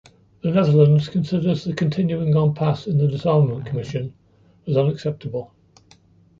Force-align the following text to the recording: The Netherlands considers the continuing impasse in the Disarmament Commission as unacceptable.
The 0.41 0.49
Netherlands 0.49 1.09
considers 1.09 1.63
the 1.63 1.73
continuing 1.75 2.35
impasse 2.35 2.87
in 2.87 2.97
the 2.97 3.07
Disarmament 3.07 3.67
Commission 3.67 4.15
as 4.65 4.75
unacceptable. 4.75 5.53